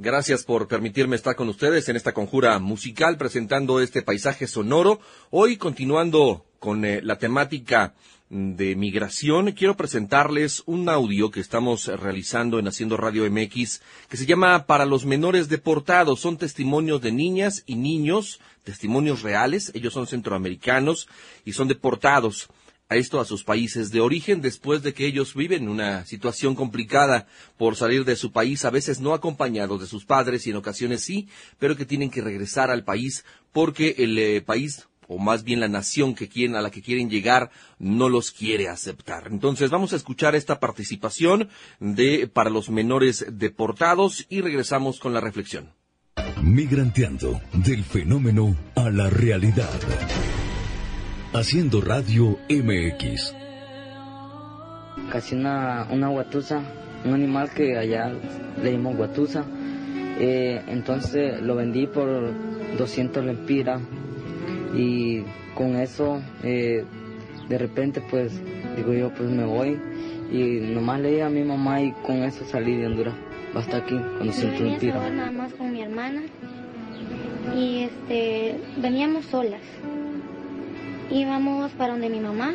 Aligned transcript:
Gracias 0.00 0.44
por 0.44 0.68
permitirme 0.68 1.16
estar 1.16 1.34
con 1.34 1.48
ustedes 1.48 1.88
en 1.88 1.96
esta 1.96 2.14
conjura 2.14 2.60
musical 2.60 3.16
presentando 3.16 3.80
este 3.80 4.00
paisaje 4.00 4.46
sonoro. 4.46 5.00
Hoy 5.30 5.56
continuando 5.56 6.44
con 6.60 6.84
eh, 6.84 7.02
la 7.02 7.18
temática 7.18 7.94
de 8.30 8.76
migración, 8.76 9.50
quiero 9.50 9.76
presentarles 9.76 10.62
un 10.66 10.88
audio 10.88 11.32
que 11.32 11.40
estamos 11.40 11.88
realizando 11.88 12.60
en 12.60 12.68
Haciendo 12.68 12.96
Radio 12.96 13.28
MX 13.28 13.82
que 14.08 14.16
se 14.16 14.26
llama 14.26 14.66
Para 14.66 14.86
los 14.86 15.04
menores 15.04 15.48
deportados. 15.48 16.20
Son 16.20 16.36
testimonios 16.36 17.00
de 17.00 17.10
niñas 17.10 17.64
y 17.66 17.74
niños, 17.74 18.38
testimonios 18.62 19.22
reales. 19.22 19.72
Ellos 19.74 19.94
son 19.94 20.06
centroamericanos 20.06 21.08
y 21.44 21.54
son 21.54 21.66
deportados 21.66 22.50
a 22.88 22.96
esto 22.96 23.20
a 23.20 23.24
sus 23.24 23.44
países 23.44 23.90
de 23.90 24.00
origen 24.00 24.40
después 24.40 24.82
de 24.82 24.94
que 24.94 25.06
ellos 25.06 25.34
viven 25.34 25.68
una 25.68 26.06
situación 26.06 26.54
complicada 26.54 27.26
por 27.56 27.76
salir 27.76 28.04
de 28.04 28.16
su 28.16 28.32
país, 28.32 28.64
a 28.64 28.70
veces 28.70 29.00
no 29.00 29.12
acompañados 29.12 29.80
de 29.80 29.86
sus 29.86 30.06
padres 30.06 30.46
y 30.46 30.50
en 30.50 30.56
ocasiones 30.56 31.02
sí, 31.02 31.28
pero 31.58 31.76
que 31.76 31.84
tienen 31.84 32.10
que 32.10 32.22
regresar 32.22 32.70
al 32.70 32.84
país 32.84 33.24
porque 33.52 33.94
el 33.98 34.18
eh, 34.18 34.40
país 34.40 34.88
o 35.06 35.18
más 35.18 35.42
bien 35.42 35.60
la 35.60 35.68
nación 35.68 36.14
que 36.14 36.28
quieren, 36.28 36.54
a 36.54 36.62
la 36.62 36.70
que 36.70 36.82
quieren 36.82 37.10
llegar 37.10 37.50
no 37.78 38.08
los 38.08 38.30
quiere 38.30 38.68
aceptar. 38.68 39.28
Entonces 39.30 39.70
vamos 39.70 39.92
a 39.92 39.96
escuchar 39.96 40.34
esta 40.34 40.60
participación 40.60 41.48
de 41.80 42.28
para 42.30 42.50
los 42.50 42.68
menores 42.68 43.24
deportados 43.30 44.26
y 44.28 44.42
regresamos 44.42 45.00
con 45.00 45.14
la 45.14 45.20
reflexión. 45.20 45.72
Migranteando 46.42 47.40
del 47.52 47.84
fenómeno 47.84 48.56
a 48.76 48.90
la 48.90 49.08
realidad. 49.08 49.80
Haciendo 51.34 51.82
radio 51.82 52.38
MX. 52.48 53.34
Casi 55.12 55.34
una, 55.34 55.86
una 55.90 56.08
guatusa, 56.08 56.62
un 57.04 57.12
animal 57.12 57.50
que 57.50 57.76
allá 57.76 58.10
le 58.62 58.72
llamamos 58.72 58.96
guatusa. 58.96 59.44
Eh, 60.18 60.62
entonces 60.68 61.42
lo 61.42 61.54
vendí 61.54 61.86
por 61.86 62.32
200 62.78 63.24
lempiras 63.24 63.82
y 64.74 65.22
con 65.54 65.76
eso 65.76 66.22
eh, 66.42 66.84
de 67.48 67.58
repente 67.58 68.00
pues 68.10 68.32
digo 68.76 68.94
yo 68.94 69.12
pues 69.12 69.28
me 69.28 69.44
voy 69.44 69.78
y 70.32 70.72
nomás 70.72 71.00
le 71.00 71.10
dije 71.10 71.22
a 71.22 71.28
mi 71.28 71.44
mamá 71.44 71.82
y 71.82 71.92
con 72.06 72.22
eso 72.22 72.44
salí 72.46 72.76
de 72.76 72.86
Honduras 72.86 73.14
hasta 73.54 73.76
aquí 73.76 73.96
cuando 74.16 74.32
siento 74.32 74.64
un 74.64 74.78
tiro. 74.78 75.00
nada 75.10 75.30
más 75.30 75.52
con 75.54 75.72
mi 75.72 75.82
hermana 75.82 76.22
y 77.56 77.84
este 77.84 78.58
veníamos 78.80 79.24
solas 79.26 79.62
íbamos 81.10 81.72
para 81.72 81.92
donde 81.92 82.08
mi 82.08 82.20
mamá 82.20 82.54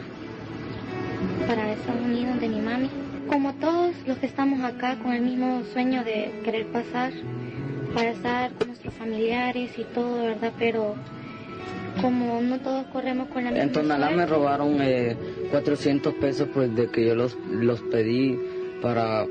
para 1.47 1.71
Estados 1.73 2.01
Unidos 2.01 2.29
donde 2.29 2.49
mi 2.49 2.61
mami. 2.61 2.89
Como 3.27 3.53
todos 3.55 3.93
los 4.05 4.17
que 4.17 4.25
estamos 4.25 4.63
acá 4.63 4.97
con 5.01 5.13
el 5.13 5.21
mismo 5.21 5.63
sueño 5.73 6.03
de 6.03 6.31
querer 6.43 6.67
pasar 6.67 7.11
para 7.93 8.09
estar 8.11 8.51
con 8.53 8.67
nuestros 8.67 8.93
familiares 8.95 9.71
y 9.77 9.83
todo 9.85 10.23
verdad 10.23 10.51
pero 10.59 10.95
como 12.01 12.41
no 12.41 12.59
todos 12.59 12.85
corremos 12.87 13.27
con 13.29 13.43
la 13.43 13.51
misma 13.51 13.63
En 13.63 13.71
Tonalá 13.71 14.09
me 14.09 14.25
robaron 14.25 14.77
eh, 14.81 15.15
400 15.51 16.13
pesos 16.15 16.49
pues 16.53 16.75
de 16.75 16.89
que 16.89 17.05
yo 17.05 17.15
los, 17.15 17.37
los 17.49 17.81
pedí 17.81 18.37
para... 18.81 19.25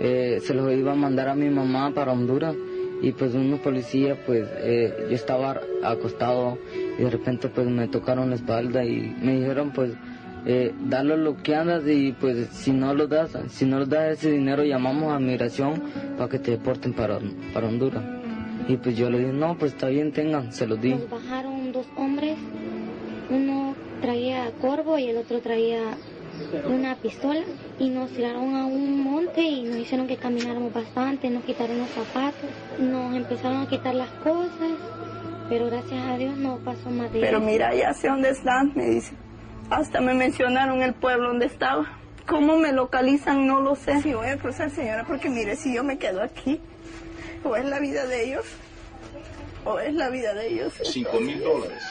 eh, 0.00 0.40
se 0.42 0.54
los 0.54 0.72
iba 0.72 0.92
a 0.92 0.96
mandar 0.96 1.28
a 1.28 1.34
mi 1.34 1.50
mamá 1.50 1.92
para 1.94 2.12
Honduras 2.12 2.54
y 3.02 3.12
pues 3.12 3.34
unos 3.34 3.60
policías 3.60 4.18
pues 4.26 4.46
eh, 4.58 5.06
yo 5.08 5.14
estaba 5.14 5.60
acostado 5.82 6.58
y 6.98 7.02
de 7.02 7.10
repente 7.10 7.48
pues 7.48 7.66
me 7.66 7.88
tocaron 7.88 8.30
la 8.30 8.36
espalda 8.36 8.84
y 8.84 9.16
me 9.22 9.36
dijeron 9.36 9.72
pues 9.72 9.92
eh, 10.46 10.72
dale 10.88 11.16
lo 11.16 11.36
que 11.36 11.54
andas 11.54 11.82
y 11.86 12.12
pues 12.12 12.48
si 12.48 12.72
no 12.72 12.94
lo 12.94 13.06
das, 13.06 13.36
si 13.48 13.66
no 13.66 13.80
les 13.80 13.88
das 13.88 14.18
ese 14.18 14.30
dinero 14.30 14.64
llamamos 14.64 15.12
a 15.12 15.18
migración 15.18 15.82
para 16.16 16.30
que 16.30 16.38
te 16.38 16.52
deporten 16.52 16.92
para, 16.94 17.18
para 17.52 17.68
Honduras. 17.68 18.02
Y 18.68 18.76
pues 18.76 18.96
yo 18.96 19.10
le 19.10 19.18
dije, 19.18 19.32
no, 19.32 19.58
pues 19.58 19.72
está 19.72 19.88
bien, 19.88 20.12
tengan, 20.12 20.52
se 20.52 20.66
los 20.66 20.80
di. 20.80 20.90
Nos 20.90 21.10
bajaron 21.10 21.72
dos 21.72 21.86
hombres, 21.96 22.36
uno 23.28 23.74
traía 24.00 24.50
corvo 24.60 24.98
y 24.98 25.08
el 25.08 25.16
otro 25.18 25.40
traía 25.40 25.80
una 26.66 26.96
pistola 26.96 27.40
y 27.78 27.88
nos 27.90 28.10
tiraron 28.10 28.54
a 28.56 28.66
un 28.66 29.02
monte 29.02 29.42
y 29.42 29.62
nos 29.62 29.76
hicieron 29.78 30.06
que 30.06 30.16
camináramos 30.16 30.72
bastante, 30.72 31.30
nos 31.30 31.44
quitaron 31.44 31.78
los 31.78 31.88
zapatos, 31.90 32.50
nos 32.78 33.14
empezaron 33.14 33.62
a 33.62 33.68
quitar 33.68 33.94
las 33.94 34.10
cosas, 34.22 34.72
pero 35.48 35.66
gracias 35.66 36.02
a 36.06 36.16
Dios 36.16 36.36
no 36.36 36.58
pasó 36.58 36.90
más 36.90 37.12
de 37.12 37.20
Pero 37.20 37.38
eso. 37.38 37.46
mira, 37.46 37.74
ya 37.74 37.92
sé 37.92 38.08
dónde 38.08 38.30
están, 38.30 38.72
me 38.74 38.86
dice. 38.86 39.12
Hasta 39.70 40.00
me 40.00 40.14
mencionaron 40.14 40.82
el 40.82 40.94
pueblo 40.94 41.28
donde 41.28 41.46
estaba. 41.46 41.86
¿Cómo 42.26 42.56
me 42.56 42.72
localizan? 42.72 43.46
No 43.46 43.60
lo 43.60 43.74
sé. 43.74 44.00
Sí, 44.02 44.14
voy 44.14 44.28
a 44.28 44.36
cruzar, 44.36 44.70
señora, 44.70 45.04
porque 45.06 45.28
mire, 45.28 45.56
si 45.56 45.74
yo 45.74 45.82
me 45.84 45.98
quedo 45.98 46.22
aquí, 46.22 46.60
o 47.44 47.56
es 47.56 47.64
la 47.64 47.78
vida 47.80 48.06
de 48.06 48.24
ellos, 48.24 48.44
o 49.64 49.78
es 49.80 49.94
la 49.94 50.10
vida 50.10 50.34
de 50.34 50.48
ellos. 50.48 50.72
5 50.82 51.20
mil 51.20 51.40
dólares. 51.40 51.82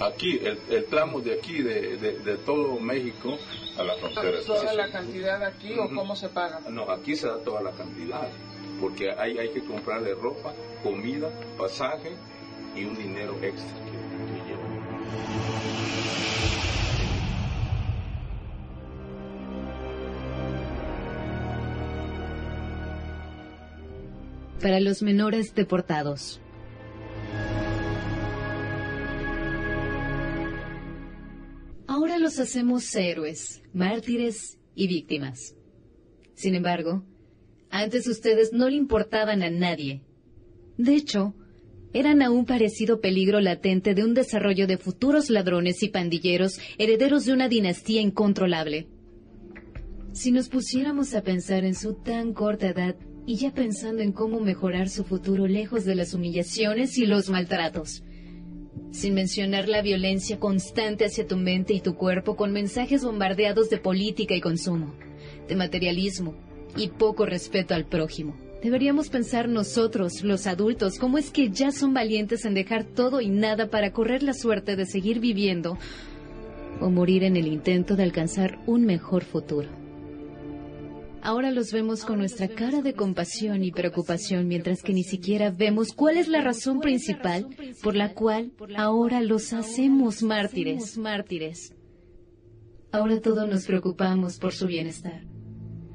Aquí, 0.00 0.40
el, 0.42 0.58
el 0.70 0.84
tramo 0.86 1.20
de 1.20 1.34
aquí, 1.34 1.62
de, 1.62 1.96
de, 1.96 2.18
de 2.18 2.36
todo 2.38 2.78
México 2.80 3.38
a 3.78 3.84
la 3.84 3.94
frontera. 3.94 4.38
¿Toda 4.44 4.74
la 4.74 4.90
cantidad 4.90 5.42
aquí 5.44 5.78
o 5.78 5.88
cómo 5.94 6.16
se 6.16 6.28
paga? 6.28 6.60
No, 6.68 6.90
aquí 6.90 7.14
se 7.14 7.28
da 7.28 7.38
toda 7.38 7.62
la 7.62 7.70
cantidad, 7.70 8.28
porque 8.80 9.12
hay, 9.12 9.38
hay 9.38 9.50
que 9.50 9.62
comprarle 9.64 10.14
ropa, 10.14 10.52
comida, 10.82 11.30
pasaje 11.56 12.12
y 12.74 12.84
un 12.84 12.96
dinero 12.96 13.34
extra 13.40 13.74
que, 13.84 14.32
que 14.32 14.48
lleva. 14.48 14.64
para 24.64 24.80
los 24.80 25.02
menores 25.02 25.54
deportados. 25.54 26.40
Los 32.34 32.48
hacemos 32.48 32.92
héroes, 32.96 33.62
mártires 33.72 34.58
y 34.74 34.88
víctimas. 34.88 35.54
Sin 36.34 36.56
embargo, 36.56 37.04
antes 37.70 38.08
ustedes 38.08 38.52
no 38.52 38.68
le 38.68 38.74
importaban 38.74 39.44
a 39.44 39.50
nadie. 39.50 40.02
De 40.76 40.96
hecho, 40.96 41.36
eran 41.92 42.22
a 42.22 42.32
un 42.32 42.44
parecido 42.44 43.00
peligro 43.00 43.40
latente 43.40 43.94
de 43.94 44.02
un 44.02 44.14
desarrollo 44.14 44.66
de 44.66 44.78
futuros 44.78 45.30
ladrones 45.30 45.84
y 45.84 45.90
pandilleros 45.90 46.58
herederos 46.76 47.24
de 47.24 47.34
una 47.34 47.48
dinastía 47.48 48.00
incontrolable. 48.00 48.88
Si 50.12 50.32
nos 50.32 50.48
pusiéramos 50.48 51.14
a 51.14 51.22
pensar 51.22 51.64
en 51.64 51.76
su 51.76 51.94
tan 51.94 52.32
corta 52.32 52.70
edad 52.70 52.96
y 53.26 53.36
ya 53.36 53.54
pensando 53.54 54.02
en 54.02 54.10
cómo 54.10 54.40
mejorar 54.40 54.88
su 54.88 55.04
futuro 55.04 55.46
lejos 55.46 55.84
de 55.84 55.94
las 55.94 56.14
humillaciones 56.14 56.98
y 56.98 57.06
los 57.06 57.30
maltratos, 57.30 58.02
sin 58.94 59.14
mencionar 59.14 59.68
la 59.68 59.82
violencia 59.82 60.38
constante 60.38 61.04
hacia 61.04 61.26
tu 61.26 61.36
mente 61.36 61.74
y 61.74 61.80
tu 61.80 61.96
cuerpo 61.96 62.36
con 62.36 62.52
mensajes 62.52 63.04
bombardeados 63.04 63.68
de 63.68 63.78
política 63.78 64.36
y 64.36 64.40
consumo, 64.40 64.94
de 65.48 65.56
materialismo 65.56 66.36
y 66.76 66.88
poco 66.88 67.26
respeto 67.26 67.74
al 67.74 67.86
prójimo. 67.86 68.36
Deberíamos 68.62 69.10
pensar 69.10 69.48
nosotros, 69.48 70.22
los 70.22 70.46
adultos, 70.46 70.98
cómo 70.98 71.18
es 71.18 71.30
que 71.30 71.50
ya 71.50 71.72
son 71.72 71.92
valientes 71.92 72.44
en 72.44 72.54
dejar 72.54 72.84
todo 72.84 73.20
y 73.20 73.28
nada 73.28 73.68
para 73.68 73.92
correr 73.92 74.22
la 74.22 74.32
suerte 74.32 74.76
de 74.76 74.86
seguir 74.86 75.18
viviendo 75.18 75.76
o 76.80 76.88
morir 76.88 77.24
en 77.24 77.36
el 77.36 77.48
intento 77.48 77.96
de 77.96 78.04
alcanzar 78.04 78.60
un 78.66 78.86
mejor 78.86 79.24
futuro. 79.24 79.83
Ahora 81.24 81.50
los 81.50 81.72
vemos 81.72 82.04
con 82.04 82.18
nuestra 82.18 82.48
cara 82.48 82.82
de 82.82 82.92
compasión 82.92 83.64
y 83.64 83.72
preocupación, 83.72 84.46
mientras 84.46 84.82
que 84.82 84.92
ni 84.92 85.04
siquiera 85.04 85.50
vemos 85.50 85.94
cuál 85.94 86.18
es 86.18 86.28
la 86.28 86.42
razón 86.42 86.80
principal 86.80 87.48
por 87.82 87.96
la 87.96 88.12
cual 88.12 88.52
ahora 88.76 89.22
los 89.22 89.54
hacemos 89.54 90.22
mártires. 90.22 90.98
mártires. 90.98 91.74
Ahora 92.92 93.22
todos 93.22 93.48
nos 93.48 93.64
preocupamos 93.64 94.38
por 94.38 94.52
su 94.52 94.66
bienestar. 94.66 95.24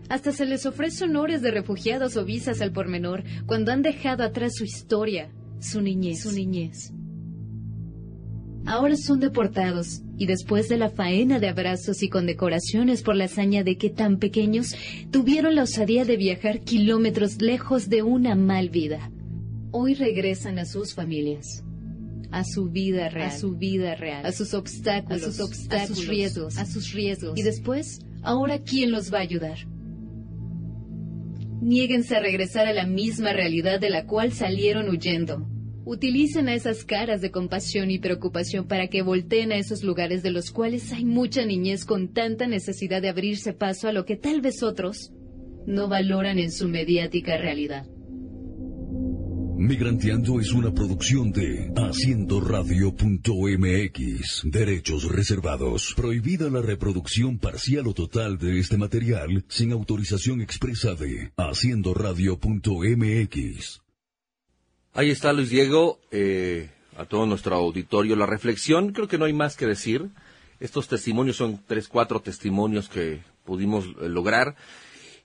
Hasta 0.10 0.32
se 0.32 0.48
les 0.48 0.66
ofrece 0.66 1.04
honores 1.04 1.44
de 1.44 1.52
refugiados 1.52 2.18
o 2.18 2.26
visas 2.26 2.60
al 2.60 2.72
pormenor 2.72 3.24
cuando 3.46 3.72
han 3.72 3.84
dejado 3.84 4.24
atrás 4.24 4.56
su 4.56 4.64
historia, 4.64 5.32
su 5.60 5.80
niñez, 5.80 6.24
su 6.24 6.32
niñez. 6.32 6.92
Ahora 8.66 8.96
son 8.96 9.20
deportados 9.20 10.02
y 10.20 10.26
después 10.26 10.68
de 10.68 10.78
la 10.78 10.90
faena 10.90 11.40
de 11.40 11.48
abrazos 11.48 12.04
y 12.04 12.10
condecoraciones 12.10 13.02
por 13.02 13.16
la 13.16 13.24
hazaña 13.24 13.64
de 13.64 13.78
que 13.78 13.90
tan 13.90 14.20
pequeños 14.20 14.76
tuvieron 15.12 15.56
la 15.56 15.64
osadía 15.64 16.04
de 16.04 16.18
viajar 16.18 16.60
kilómetros 16.60 17.42
lejos 17.42 17.88
de 17.88 18.04
una 18.04 18.36
mal 18.36 18.70
vida, 18.70 19.12
hoy 19.72 19.94
regresan 19.94 20.60
a 20.60 20.66
sus 20.66 20.94
familias, 20.94 21.64
a 22.32 22.44
su 22.44 22.70
vida 22.70 23.08
real, 23.08 23.30
a 23.30 23.32
su 23.32 23.56
vida 23.56 23.96
real, 23.96 24.26
a 24.26 24.34
sus 24.34 24.54
obstáculos, 24.54 25.24
a 25.24 25.26
sus 25.26 25.40
obstáculos, 25.40 25.92
a 25.92 25.96
sus 25.96 26.08
riesgos, 26.08 26.58
a 26.58 26.66
sus 26.66 26.92
riesgos. 26.92 27.40
Y 27.40 27.44
después, 27.44 28.02
ahora 28.22 28.60
quién 28.60 28.92
los 28.92 29.14
va 29.14 29.20
a 29.20 29.22
ayudar. 29.22 29.58
Niéguense 31.62 32.18
a 32.18 32.20
regresar 32.20 32.68
a 32.68 32.74
la 32.74 32.86
misma 32.86 33.32
realidad 33.32 33.80
de 33.80 33.90
la 33.90 34.06
cual 34.06 34.34
salieron 34.34 34.90
huyendo. 34.90 35.48
Utilicen 35.86 36.50
a 36.50 36.54
esas 36.54 36.84
caras 36.84 37.22
de 37.22 37.32
compasión 37.32 37.90
y 37.90 38.00
preocupación 38.00 38.68
para 38.68 38.88
que 38.88 39.02
volteen 39.02 39.52
a 39.52 39.58
esos 39.58 39.84
lugares 39.84 40.24
de 40.24 40.32
los 40.32 40.52
cuales 40.52 40.92
hay 40.92 41.06
mucha 41.06 41.46
niñez 41.46 41.86
con 41.86 42.14
tanta 42.14 42.48
necesidad 42.48 43.02
de 43.02 43.10
abrirse 43.10 43.54
paso 43.54 43.88
a 43.88 43.94
lo 43.94 44.06
que 44.06 44.16
tal 44.16 44.42
vez 44.42 44.62
otros 44.62 45.12
no 45.66 45.88
valoran 45.88 46.40
en 46.40 46.52
su 46.52 46.68
mediática 46.68 47.38
realidad. 47.38 47.86
Migranteando 49.60 50.40
es 50.40 50.54
una 50.54 50.74
producción 50.74 51.34
de 51.34 51.70
Haciendo 51.76 52.40
Radio.mx. 52.40 54.44
Derechos 54.46 55.12
reservados. 55.12 55.94
Prohibida 55.98 56.50
la 56.50 56.62
reproducción 56.62 57.40
parcial 57.40 57.88
o 57.88 57.94
total 57.94 58.38
de 58.38 58.58
este 58.58 58.78
material 58.78 59.44
sin 59.50 59.74
autorización 59.74 60.42
expresa 60.42 60.96
de 60.96 61.34
Haciendo 61.36 61.94
Radio.mx. 61.94 63.82
Ahí 64.94 65.12
está 65.12 65.34
Luis 65.34 65.52
Diego, 65.52 66.00
eh, 66.12 66.70
a 66.98 67.06
todo 67.06 67.26
nuestro 67.26 67.56
auditorio. 67.56 68.16
La 68.16 68.26
reflexión, 68.26 68.92
creo 68.92 69.08
que 69.08 69.18
no 69.18 69.26
hay 69.26 69.34
más 69.34 69.56
que 69.56 69.68
decir. 69.68 70.10
Estos 70.60 70.88
testimonios 70.88 71.38
son 71.38 71.62
tres, 71.68 71.88
cuatro 71.88 72.20
testimonios 72.22 72.90
que 72.90 73.22
pudimos 73.46 73.86
eh, 73.86 74.10
lograr. 74.10 74.56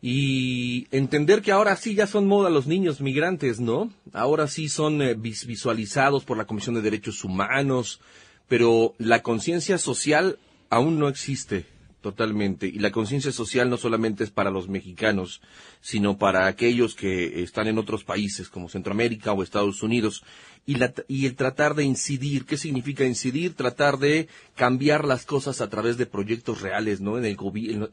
Y 0.02 0.86
entender 0.90 1.40
que 1.40 1.50
ahora 1.50 1.76
sí 1.76 1.94
ya 1.94 2.06
son 2.06 2.26
moda 2.26 2.50
los 2.50 2.66
niños 2.66 3.00
migrantes, 3.00 3.58
¿no? 3.58 3.90
Ahora 4.12 4.48
sí 4.48 4.68
son 4.68 5.00
eh, 5.00 5.14
visualizados 5.14 6.24
por 6.24 6.36
la 6.36 6.44
Comisión 6.44 6.74
de 6.74 6.82
Derechos 6.82 7.24
Humanos, 7.24 8.00
pero 8.48 8.94
la 8.98 9.22
conciencia 9.22 9.78
social 9.78 10.38
aún 10.68 10.98
no 10.98 11.08
existe 11.08 11.64
Totalmente. 12.04 12.66
Y 12.66 12.80
la 12.80 12.90
conciencia 12.90 13.32
social 13.32 13.70
no 13.70 13.78
solamente 13.78 14.24
es 14.24 14.30
para 14.30 14.50
los 14.50 14.68
mexicanos, 14.68 15.40
sino 15.80 16.18
para 16.18 16.46
aquellos 16.46 16.94
que 16.94 17.42
están 17.42 17.66
en 17.66 17.78
otros 17.78 18.04
países 18.04 18.50
como 18.50 18.68
Centroamérica 18.68 19.32
o 19.32 19.42
Estados 19.42 19.82
Unidos. 19.82 20.22
Y, 20.66 20.76
y 21.08 21.24
el 21.24 21.34
tratar 21.34 21.74
de 21.74 21.84
incidir, 21.84 22.44
¿qué 22.44 22.58
significa 22.58 23.06
incidir? 23.06 23.54
Tratar 23.54 23.96
de 23.96 24.28
cambiar 24.54 25.06
las 25.06 25.24
cosas 25.24 25.62
a 25.62 25.70
través 25.70 25.96
de 25.96 26.04
proyectos 26.04 26.60
reales, 26.60 27.00
¿no? 27.00 27.16
En, 27.16 27.24
el 27.24 27.38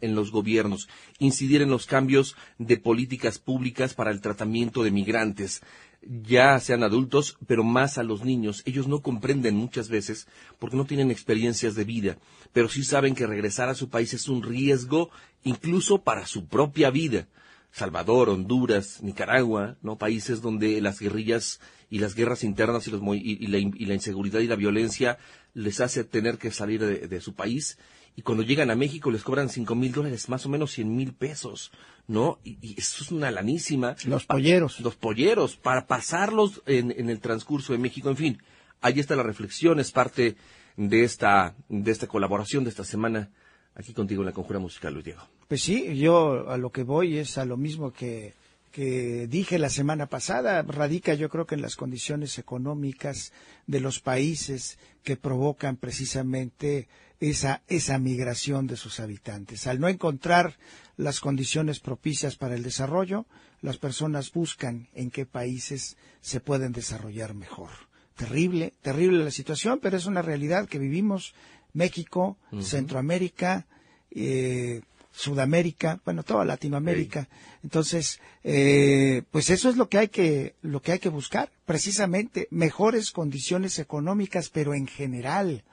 en 0.02 0.14
los 0.14 0.32
gobiernos. 0.32 0.90
Incidir 1.20 1.62
en 1.62 1.70
los 1.70 1.86
cambios 1.86 2.36
de 2.58 2.76
políticas 2.76 3.40
públicas 3.40 3.94
para 3.94 4.12
el 4.12 4.20
tratamiento 4.20 4.84
de 4.84 4.92
migrantes 4.92 5.62
ya 6.02 6.60
sean 6.60 6.84
adultos, 6.84 7.38
pero 7.48 7.64
más 7.64 7.98
a 7.98 8.04
los 8.04 8.24
niños. 8.24 8.64
Ellos 8.66 8.88
no 8.88 9.02
comprenden 9.02 9.56
muchas 9.56 9.90
veces 9.90 10.28
porque 10.60 10.78
no 10.78 10.86
tienen 10.86 11.12
experiencias 11.12 11.76
de 11.76 11.84
vida, 11.84 12.18
pero 12.54 12.70
sí 12.70 12.84
saben 12.84 13.16
que 13.16 13.28
regresar 13.28 13.70
a 13.70 13.76
su 13.76 13.90
país 13.90 14.14
es 14.14 14.28
un 14.28 14.44
riesgo 14.44 15.10
incluso 15.44 16.02
para 16.02 16.26
su 16.26 16.46
propia 16.48 16.90
vida. 16.90 17.28
Salvador, 17.72 18.30
Honduras, 18.30 19.02
Nicaragua, 19.02 19.78
¿no? 19.82 19.98
Países 19.98 20.42
donde 20.42 20.82
las 20.82 21.00
guerrillas 21.00 21.60
y 21.90 22.00
las 22.00 22.16
guerras 22.16 22.44
internas 22.44 22.88
y, 22.88 22.92
los, 22.92 23.02
y, 23.16 23.48
la, 23.48 23.58
y 23.58 23.86
la, 23.86 23.94
inseguridad 23.94 24.40
y 24.40 24.48
la 24.48 24.56
violencia 24.56 25.18
les 25.54 25.80
hace 25.82 26.04
tener 26.04 26.38
que 26.38 26.52
salir 26.52 26.82
de, 26.82 27.08
de 27.08 27.22
su 27.22 27.34
país 27.34 27.78
y 28.16 28.24
cuando 28.24 28.44
llegan 28.44 28.72
a 28.72 28.76
México 28.76 29.10
les 29.10 29.24
cobran 29.24 29.50
cinco 29.50 29.76
mil 29.76 29.92
dólares, 29.92 30.28
más 30.28 30.46
o 30.46 30.50
menos 30.50 30.72
cien 30.72 30.96
mil 30.96 31.14
pesos. 31.14 31.72
¿no? 32.08 32.40
Y, 32.44 32.76
eso 32.78 33.04
es 33.04 33.12
una 33.12 33.32
lanísima. 33.32 33.96
Los 34.06 34.26
polleros. 34.26 34.80
Los 34.82 34.96
polleros, 34.96 35.56
para 35.56 35.88
pasarlos 35.88 36.62
en, 36.66 36.92
en, 36.92 37.10
el 37.10 37.20
transcurso 37.20 37.74
de 37.74 37.80
México. 37.80 38.10
En 38.10 38.18
fin, 38.18 38.44
ahí 38.82 39.00
está 39.00 39.16
la 39.16 39.24
reflexión, 39.24 39.80
es 39.80 39.92
parte 39.92 40.36
de 40.76 41.04
esta, 41.04 41.56
de 41.70 41.92
esta 41.92 42.08
colaboración 42.08 42.64
de 42.64 42.70
esta 42.70 42.84
semana 42.84 43.32
aquí 43.76 43.94
contigo 43.94 44.22
en 44.22 44.28
la 44.28 44.34
Conjura 44.34 44.60
Musical, 44.60 44.94
Luis 44.94 45.06
Diego. 45.06 45.22
Pues 45.52 45.64
sí, 45.64 45.98
yo 45.98 46.50
a 46.50 46.58
lo 46.58 46.70
que 46.70 46.84
voy 46.84 47.18
es 47.18 47.38
a 47.38 47.44
lo 47.44 47.58
mismo 47.58 47.92
que, 47.92 48.36
que 48.72 49.28
dije 49.28 49.60
la 49.60 49.70
semana 49.70 50.06
pasada, 50.06 50.62
radica 50.62 51.14
yo 51.14 51.28
creo 51.28 51.46
que 51.46 51.56
en 51.56 51.62
las 51.62 51.76
condiciones 51.76 52.40
económicas 52.40 53.34
de 53.68 53.82
los 53.82 54.00
países 54.00 54.80
que 55.04 55.18
provocan 55.18 55.76
precisamente 55.76 56.88
esa, 57.20 57.64
esa 57.68 58.00
migración 58.00 58.66
de 58.66 58.78
sus 58.78 59.02
habitantes. 59.02 59.68
Al 59.68 59.82
no 59.82 59.90
encontrar 59.90 60.58
las 60.96 61.20
condiciones 61.20 61.82
propicias 61.82 62.38
para 62.38 62.56
el 62.56 62.64
desarrollo, 62.64 63.26
las 63.60 63.76
personas 63.76 64.32
buscan 64.32 64.88
en 64.94 65.12
qué 65.12 65.26
países 65.26 65.98
se 66.22 66.40
pueden 66.40 66.72
desarrollar 66.72 67.34
mejor. 67.34 67.72
Terrible, 68.16 68.72
terrible 68.82 69.26
la 69.26 69.32
situación, 69.32 69.80
pero 69.82 69.98
es 69.98 70.06
una 70.06 70.22
realidad 70.22 70.70
que 70.70 70.80
vivimos 70.80 71.34
México, 71.74 72.38
Centroamérica, 72.62 73.68
eh, 74.12 74.82
Sudamérica, 75.12 76.00
bueno, 76.06 76.24
toda 76.24 76.46
Latinoamérica. 76.46 77.28
Entonces, 77.64 78.20
eh, 78.44 79.24
pues 79.32 79.50
eso 79.50 79.70
es 79.70 79.78
lo 79.78 79.90
que 79.90 79.98
hay 79.98 80.08
que, 80.08 80.56
lo 80.62 80.82
que 80.82 80.94
hay 80.94 81.00
que 81.00 81.10
buscar, 81.10 81.52
precisamente 81.66 82.48
mejores 82.50 83.12
condiciones 83.12 83.78
económicas, 83.80 84.50
pero 84.50 84.74
en 84.74 84.88
general, 84.88 85.64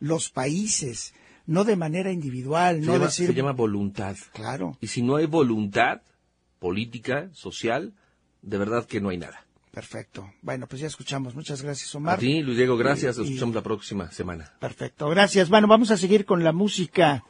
los 0.00 0.30
países, 0.30 1.14
no 1.46 1.64
de 1.64 1.76
manera 1.76 2.12
individual, 2.12 2.80
se 2.80 2.86
no 2.86 2.92
llama, 2.94 3.06
decir... 3.06 3.28
Se 3.28 3.34
llama 3.34 3.52
voluntad. 3.52 4.16
Claro. 4.32 4.76
Y 4.80 4.88
si 4.88 5.02
no 5.02 5.16
hay 5.16 5.26
voluntad 5.26 6.02
política, 6.58 7.30
social, 7.32 7.94
de 8.42 8.58
verdad 8.58 8.84
que 8.84 9.00
no 9.00 9.10
hay 9.10 9.18
nada. 9.18 9.44
Perfecto. 9.70 10.32
Bueno, 10.42 10.66
pues 10.66 10.80
ya 10.80 10.88
escuchamos. 10.88 11.36
Muchas 11.36 11.62
gracias, 11.62 11.94
Omar. 11.94 12.16
A 12.16 12.18
ti, 12.18 12.42
Luis 12.42 12.56
Diego, 12.56 12.76
gracias. 12.76 13.16
Nos 13.16 13.28
escuchamos 13.28 13.54
la 13.54 13.62
próxima 13.62 14.10
semana. 14.10 14.52
Perfecto. 14.58 15.08
Gracias. 15.08 15.48
Bueno, 15.48 15.68
vamos 15.68 15.92
a 15.92 15.96
seguir 15.96 16.24
con 16.24 16.42
la 16.42 16.52
música. 16.52 17.24